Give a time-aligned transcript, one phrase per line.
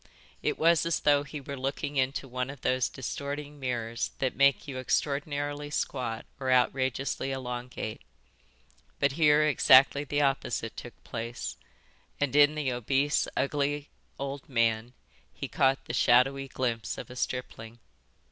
[0.41, 4.67] It was as though he were looking into one of those distorting mirrors that make
[4.67, 8.01] you extraordinarily squat or outrageously elongate,
[8.99, 11.55] but here exactly the opposite took place,
[12.19, 14.93] and in the obese, ugly old man
[15.31, 17.77] he caught the shadowy glimpse of a stripling.